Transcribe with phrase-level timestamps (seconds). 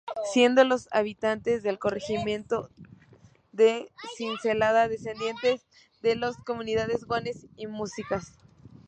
[0.33, 2.71] Siendo los habitantes del corregimiento
[3.51, 5.67] de cincelada descendientes
[6.01, 8.33] de los comunidades guanes y muiscas.